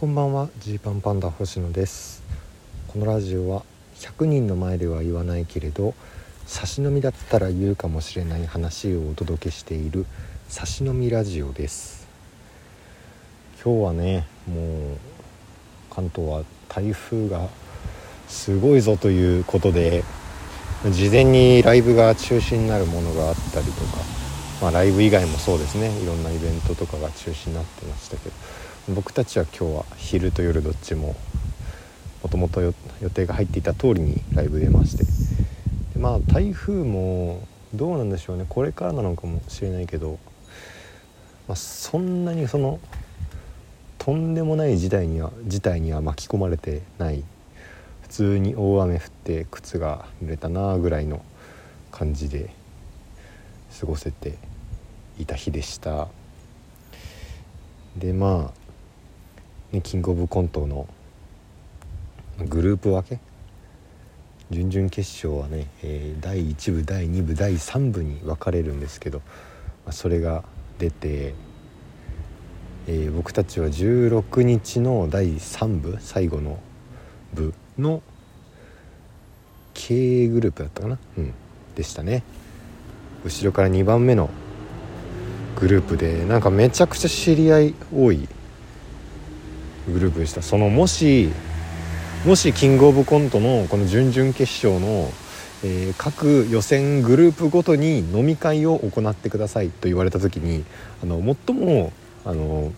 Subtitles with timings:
[0.00, 0.48] こんばんは。
[0.60, 2.22] ジーパンパンダ星野です。
[2.88, 3.64] このラジオは
[3.96, 5.92] 100人の前では言わないけれど
[6.46, 10.06] 差し飲みだったら言うかもしれない話をお届けしている
[10.48, 12.08] 差し飲みラジオです。
[13.62, 14.96] 今日はねもう
[15.90, 17.46] 関東は台風が
[18.26, 20.02] すごいぞということで
[20.90, 23.98] 事前にライブが中止になるものがあったりとか
[24.62, 25.90] まあライブ以外もそうですね。
[26.00, 28.34] いろんなイベントとかが中止になってましたけど
[28.88, 31.14] 僕たちは今日は昼と夜どっちも
[32.22, 32.72] もともと予
[33.12, 35.04] 定が入っていた通りにライブ出まして。
[35.94, 38.46] でまあ台風もどうなんでしょうね。
[38.48, 40.18] これからなのかもしれないけど、
[41.46, 42.80] まあ、そんなにその
[43.98, 47.22] とんでもない事態には事態には巻き込まれてない。
[48.02, 51.22] 普通に大雨降って靴が濡れたなぐらいの
[51.92, 52.50] 感じで
[53.78, 54.36] 過ごせて
[55.18, 56.08] いた日でした。
[57.96, 58.59] でまあ、
[59.78, 60.88] キングオブコントの
[62.48, 63.20] グループ分け？
[64.50, 70.42] 準々決勝はね、えー、第1部第2部第3部に分かれるんですけど、まあ、それが
[70.80, 71.34] 出て、
[72.88, 76.58] えー、僕たちは16日の第3部最後の
[77.32, 78.02] 部の
[79.74, 80.98] K グループだったかな？
[81.16, 81.32] うん。
[81.76, 82.24] でしたね。
[83.24, 84.30] 後ろから2番目の
[85.60, 88.28] グループでなんかめちゃくちゃ知り合い多い
[89.90, 90.42] グループでした。
[90.42, 91.30] そのもし
[92.26, 95.10] もしキングオブコントのこの準々決勝の、
[95.64, 100.66] えー、各予選グループごとに飲み会を行ってくださいと言われた時に
[101.02, 101.94] あの最も
[102.26, 102.72] あの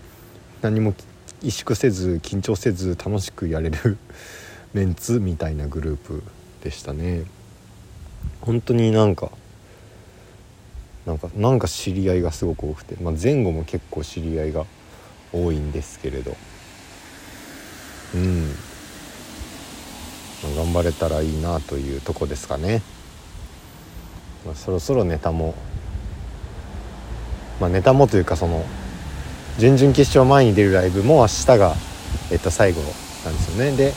[0.61, 0.95] 何も
[1.43, 3.99] 萎縮せず緊張せず楽しくやれる
[4.75, 6.23] メンツみたいなグループ
[6.63, 7.25] でしたね。
[8.43, 9.33] 本当になんか
[11.05, 14.67] なんかなんか知り合いがすごく多くて、まあ、前後も結構知り合いが
[15.33, 16.37] 多いんですけれど。
[18.15, 18.55] うん、
[20.43, 22.83] ま、頑張れたらいいなというとこですかね、
[24.45, 25.55] まあ、そろそろネタも
[27.61, 28.65] まあネタもというかその
[29.59, 31.75] 準々決勝前に出るライブも明日が、
[32.31, 32.81] えっと、最後
[33.25, 33.77] なんですよね。
[33.77, 33.93] で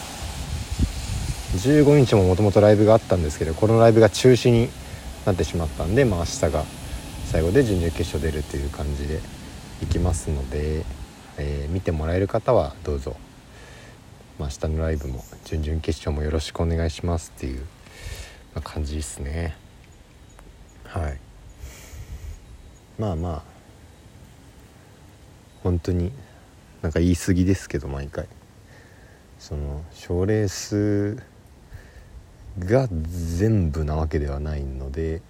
[1.56, 4.70] 15日ももともとライブがあったんですけどこのライブが中止に
[5.26, 6.64] なってしまったんで、まあ、明日が
[7.26, 9.20] 最後で準々決勝出るという感じで
[9.82, 10.86] いきますので、
[11.38, 13.16] えー、見てもらえる方はどうぞ
[14.38, 17.66] まあ、明日のライブも準々決勝もよろしくお願いしますっていう、
[18.54, 19.56] ま、感じですね。
[20.84, 21.18] はい。
[23.00, 23.44] まあまあ
[25.64, 26.12] 本当に
[26.82, 28.28] なんか言い過ぎですけど毎回。
[29.40, 31.22] その賞レース
[32.60, 35.22] が全部なわけではないので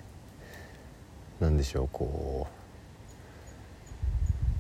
[1.40, 2.48] 何でしょうこ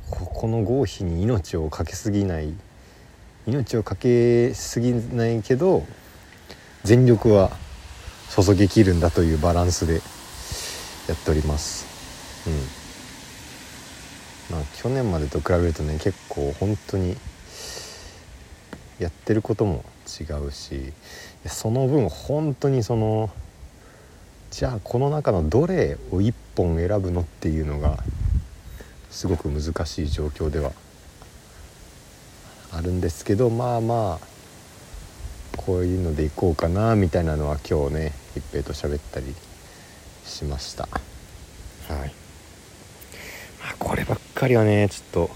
[0.09, 2.53] うここの合否に命をかけすぎない
[3.47, 5.85] 命をかけすぎないけど
[6.83, 7.51] 全力は
[8.35, 10.01] 注ぎきるんだというバランスで
[11.07, 11.85] やっております。
[14.49, 14.57] うん。
[14.57, 17.15] まあ去年までと比べるとね結構本当に
[18.99, 20.93] やってることも違うし
[21.47, 23.29] その分本当にその
[24.51, 27.97] じゃあこの中のどれを1本選ぶのっていうのが
[29.09, 30.71] すごく難しい状況では
[32.71, 34.35] あるんですけどまあまあ
[35.57, 39.33] こういうのでいこうかなみたいなのは今日ね一平と喋ったり
[40.25, 40.83] しました。
[40.83, 40.89] は
[42.05, 42.13] い、
[43.61, 45.29] まあ、こればっかりはねちょっと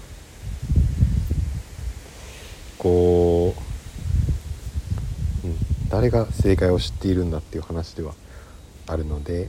[2.78, 3.54] こ
[5.44, 5.56] う、うん、
[5.88, 8.14] 誰が正解を知っているんだっていう話では
[8.86, 9.48] あるので、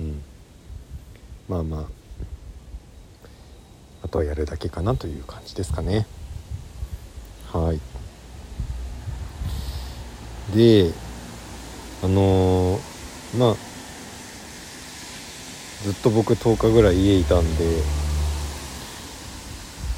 [0.00, 0.22] うん、
[1.48, 1.84] まあまあ
[4.02, 6.06] あとはやるだけかなという感じですかね。
[7.54, 7.80] はい。
[10.56, 10.90] で
[12.02, 13.54] あのー、まあ
[15.84, 17.64] ずっと僕10日ぐらい家いたんで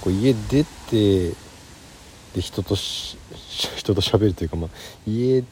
[0.03, 1.31] こう家出て
[2.35, 3.17] で人とし
[3.77, 4.71] 人と喋るというかまあ
[5.07, 5.43] 家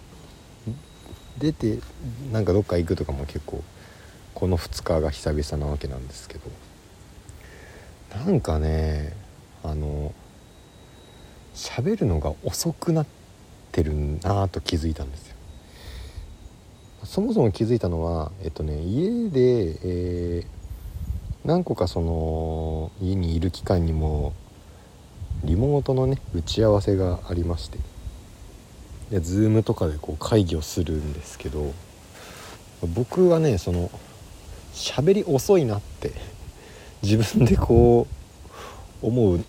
[1.39, 1.79] 出て
[2.31, 3.65] なんかどっか行くとかも結構
[4.35, 6.51] この2日が久々なわけなんですけど。
[8.15, 9.13] なんかね
[9.65, 9.87] あの
[11.55, 13.07] 喋るのが遅くなっ
[13.73, 15.35] てるなと気づいたんですよ。
[17.05, 20.47] そもそも気づいたのはえっとね家で、えー、
[21.45, 24.33] 何個かその家にいる期間にも
[25.45, 27.79] リモートのね打ち合わせがありまして。
[29.11, 31.73] で Zoom とかでこう会議をするんですけど
[32.95, 33.91] 僕はねその
[34.73, 36.13] 喋り遅いなって
[37.03, 38.07] 自分でこ
[39.03, 39.45] う思う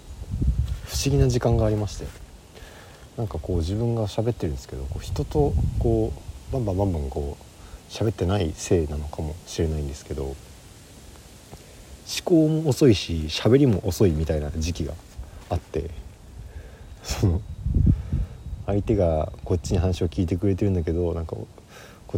[0.86, 2.06] 不思議な時間がありまして
[3.18, 6.14] なんかこう自分が喋ってるんですけどこう人とこ
[6.50, 10.36] うバンバンバンバンこう喋ってないせいなのかもしれないんですけど思
[12.24, 14.94] 考も遅いし喋りも遅いみたいな時期が
[15.50, 15.90] あって
[17.04, 17.42] その
[18.66, 21.48] 相手がこっちに話を聞いてくれてるんだけどなんかこ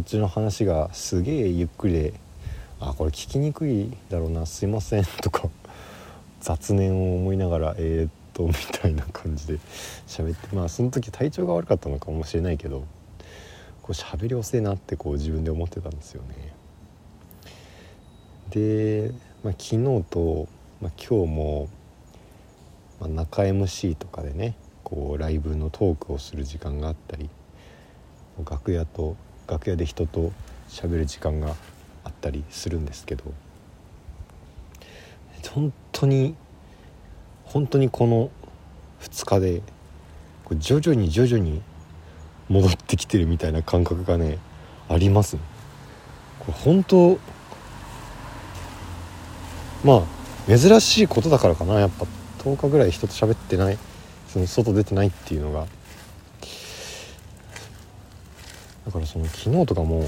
[0.00, 2.14] っちの話がすげえゆっくりで
[2.80, 5.48] 「あこれ聞きにくいだろうなすいません」とか
[6.40, 9.58] 雑念を思いながら「えー、っと」みたいな感じで
[10.06, 12.84] 喋ってまあその時体調が悪かったのかもしれないけど
[13.82, 16.54] こう喋り遅いなってこう自分で思ってたんですよね。
[18.50, 19.12] で、
[19.42, 20.48] まあ、昨日と、
[20.80, 21.68] まあ、今日も、
[23.00, 27.28] まあ、中 MC とかでねこうライブのトークをする時間があったり
[28.48, 30.32] 楽屋と楽屋で人と
[30.68, 31.56] 喋る時間が
[32.04, 33.24] あったりするんですけど
[35.50, 36.34] 本当に
[37.48, 38.30] 本当にこの
[39.00, 39.62] 2日で
[40.58, 41.62] 徐々に徐々に
[42.48, 44.38] 戻ってきてるみたいな感覚がね
[44.88, 45.36] あります。
[46.38, 47.18] これ本当
[49.84, 50.04] ま
[50.48, 51.80] あ珍しいことだからかな。
[51.80, 52.06] やっぱ
[52.38, 53.78] 10日ぐらい人と喋ってない
[54.28, 55.66] その外出てないっていうのが。
[58.86, 60.06] だからその昨日とかも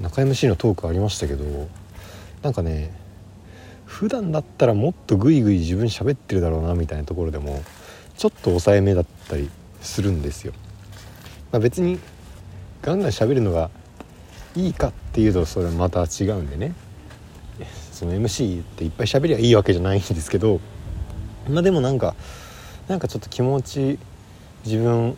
[0.00, 1.68] 中 MC のトークありましたけど
[2.42, 2.90] なんかね
[4.02, 7.62] 普段だったらもっとグイグイ自分喋ってるだろうなみたいなところでも
[8.16, 9.48] ちょっと抑えめだったり
[9.80, 10.52] するんですよ。
[11.52, 12.00] まあ、別に
[12.82, 13.70] ガンガン喋るのが
[14.56, 16.74] いいかっていうとそれはまた違うんでね
[17.92, 20.58] その MC っていっぱい喋りゃいいわけじゃないんですけど
[21.48, 22.16] まあでもなんか
[22.88, 24.00] なんかちょっと気持ち
[24.64, 25.16] 自分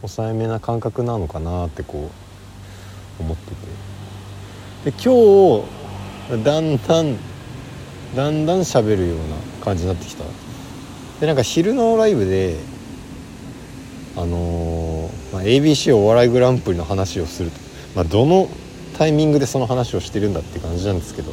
[0.00, 2.10] 抑えめな感覚なのかなってこ
[3.20, 3.50] う思って
[4.86, 5.66] てで今
[6.38, 7.31] 日だんだん
[8.14, 10.24] だんだん喋るような感じになってきた。
[11.20, 12.56] でなんか昼のライブで
[14.16, 17.58] あのー、まあ、ABC お笑いグランプリの話をすると、
[17.94, 18.48] まあ、どの
[18.98, 21.32] タイミングでその話をしてるんだって感じなんですけど、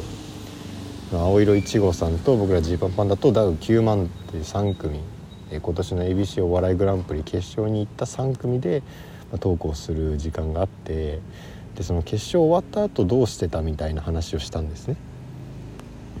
[1.12, 5.00] 青色1号さんと僕らジーパンパンダとダウ9万っていう3組
[5.52, 8.82] 今年の ABC お笑いグランプリ決勝に行った3組で、
[9.30, 11.18] まあ、トークをする時間があって。
[11.76, 14.96] でその決勝終わった後どうしてたみたいな話をしたんですね、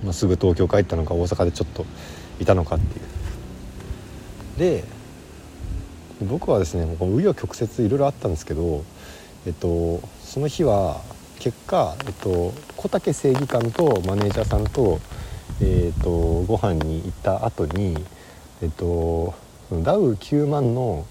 [0.04, 1.84] まあ、すぐ東京帰ったのか大阪でちょっと
[2.40, 3.04] いたのかっていう。
[4.58, 4.84] で
[6.22, 8.84] 僕はですね紆余曲折いろいろあったんですけど、
[9.46, 11.00] えっと、その日は
[11.38, 15.00] 結果、えっと、小竹正義官とマネージャーさんと,、
[15.62, 16.10] えっと
[16.42, 17.96] ご飯に行った後に
[18.62, 19.34] えっと
[19.82, 21.06] ダウ9万の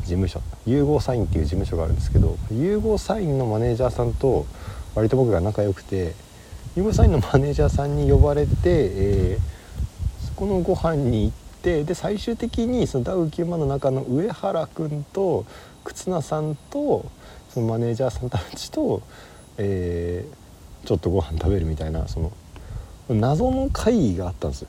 [0.00, 4.46] 事務所融合サインっていう事務所があるんですけど融合サインのマネージャーさんと
[4.94, 6.14] 割と僕が仲良くて
[6.76, 15.46] 融合サインのマネージャーさんに呼ばれて、えー、そこのご飯に行ってで最終的にそのダウ9万の中の上原君と
[15.84, 17.10] 忽那さんと
[17.50, 19.02] そのマネージャーさんたちと、
[19.56, 22.32] えー、ちょっとご飯食べるみたいなその
[23.08, 24.68] 謎の会議があったんですよ。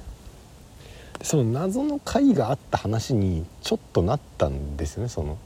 [1.22, 5.38] その謎の会があった話にちょっとなったんですよねその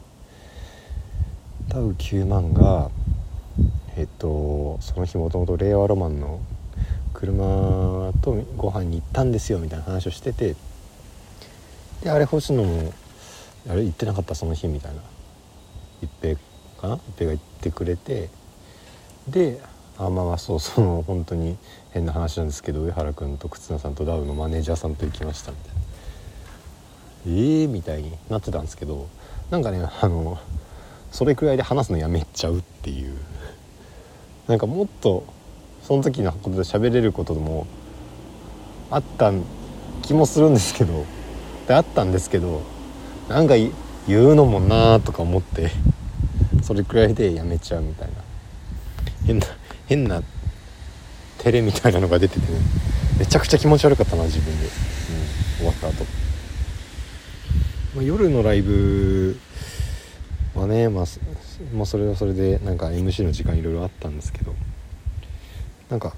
[1.69, 2.89] ダウ9万が
[3.99, 6.39] えっとその日もともと令和ロマンの
[7.13, 10.55] 車とご飯に行ったんですよみたいな話をしてて
[12.01, 12.93] であれ星野も
[13.69, 15.01] あれ行ってなかったその日みたいな。
[16.01, 16.37] 一平
[16.79, 16.95] かな？
[16.95, 18.29] 一平が言ってくれて
[19.27, 19.59] で
[19.97, 21.57] あまあまあそうその本当に
[21.91, 25.81] 変な話なんですけど上原君と忽那さんとダウのマネージャーさんと行きましたみたいな。
[27.27, 29.09] ええー、みたいになってたんですけど
[29.49, 30.37] なんかねあの
[31.11, 33.17] それくらいで話すのやめちゃうっていう。
[34.49, 35.25] なんかもっと
[35.83, 37.67] その時のことで喋れることも
[38.91, 39.31] あった
[40.01, 41.05] 気もするんですけど
[41.67, 42.63] であったんですけど
[43.29, 43.71] なんか言
[44.09, 45.69] うのもなーとか思って
[46.63, 48.15] それくらいでやめちゃうみたいな。
[49.25, 49.45] 変な
[49.87, 50.23] 変な
[51.37, 52.59] 照れみたいなのが出ててね。
[53.19, 54.71] めちゃくちゃ気持ち悪かったな自分で、うん、
[55.57, 56.05] 終わった後、
[57.95, 59.39] まあ夜のライブ
[60.59, 61.05] はね、まあ、
[61.73, 64.53] まあ、それはそれでなんか MC の時間いろいろあったんですけど
[65.89, 66.13] なんか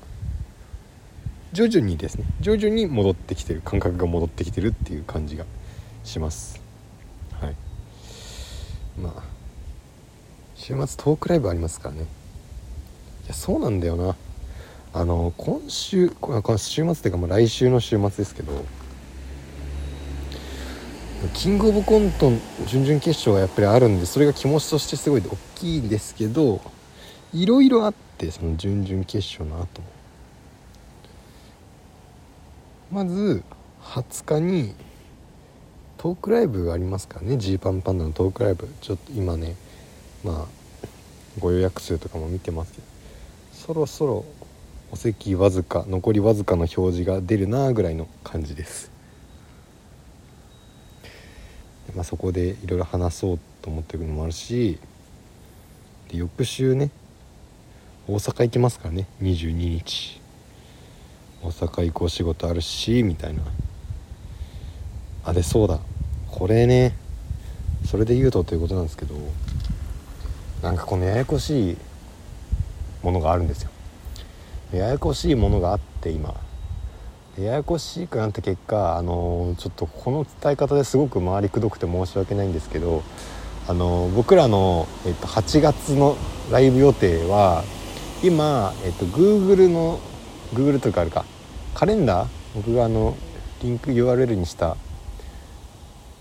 [1.53, 5.45] 徐々にですね徐々に戻ってきてる感覚が戻ってきてるっていう感じが
[6.03, 6.61] します。
[7.39, 7.55] はい。
[8.99, 9.23] まあ
[10.55, 12.03] 週末トークライブありますからね。
[12.03, 12.05] い
[13.27, 14.15] やそうなんだよな。
[14.93, 18.65] あの今週週末っていうかもう来週の週末ですけど
[21.29, 22.31] キングオブコント
[22.67, 26.61] 準々決勝がやっぱりあるんでそれが気持ちとしてすごい大きいんですけど
[27.33, 29.81] いろいろあってその準々決勝の後
[32.91, 33.43] まず
[33.83, 34.75] 20日に
[35.97, 37.37] トークライブがありますからね？
[37.37, 38.67] ジーパンパンダのトークライブ。
[38.81, 39.55] ちょっと今ね
[40.23, 40.87] まあ
[41.39, 42.83] ご予約数とかも見てますけど。
[43.53, 44.25] そろそろ
[44.91, 48.91] お席わずか残りわずかの表示が出るなぐらいの感じです
[51.80, 54.79] で、まあ、そこでいろいろ話そうと思ってるのもあるし
[56.09, 56.89] で翌週ね
[58.07, 60.21] 大阪行きますからね22日。
[61.43, 63.41] 大阪行こう仕事あるしみたいな。
[65.23, 65.79] あでそうだ。
[66.29, 66.95] これね
[67.85, 69.15] それで言うとということなんですけど
[70.61, 71.77] なんかこのややこしい
[73.03, 73.71] ものがあるんですよ。
[74.73, 76.35] ややこしいものがあって今。
[77.41, 83.01] ややこしくなった結果あのちょっとこの伝え方ですごく回りくどくて申し訳ないんですけど
[83.67, 86.17] あの僕らの、えっと、8月の
[86.51, 87.63] ライブ予定は
[88.23, 89.99] 今、えっと、Google の
[90.53, 91.25] Google とかあるか
[91.73, 93.15] カレンダー僕があの
[93.63, 94.77] リンク URL にした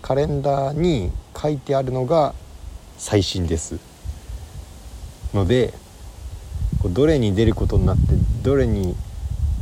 [0.01, 2.33] カレンダーに書いてあるのが
[2.97, 3.79] 最新です。
[5.33, 5.73] ので
[6.83, 8.01] どれに出ることになって
[8.41, 8.95] どれに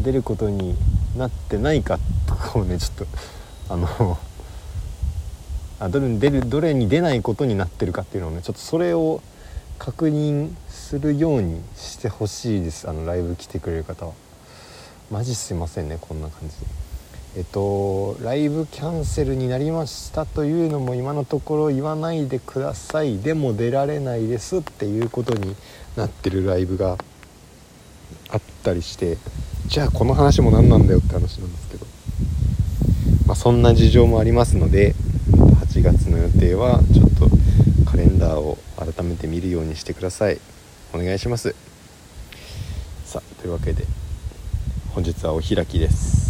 [0.01, 0.75] 出ることに
[1.19, 3.07] なってないかとかをねちょっ
[3.67, 4.17] とあの
[5.81, 9.21] あどれに出るどれに出ないことになってるかっていうのをねちょっとそれを
[9.77, 12.89] 確認するようにしてほしいです。
[12.89, 14.13] あのライブ来てくれる方は。
[15.11, 16.65] マジすいませんねこんな感じで。
[17.37, 23.19] えっとライブキャンセルになりましたというのも今のところ言わないでください。
[23.19, 25.55] でも出られないですっていうことに
[25.95, 26.97] なってるライブが
[28.31, 29.17] あったりして。
[29.69, 31.85] じゃあこの話も何なんだよって話なんですけど、
[33.27, 34.95] まあ、そんな事情もありますので
[35.61, 37.29] 8月の予定はちょっと
[37.87, 40.39] カレンダーを改めて見るようにしてください。
[40.91, 41.53] お願いします。
[43.05, 43.85] さあというわけで
[44.95, 46.28] 本日はお開きです。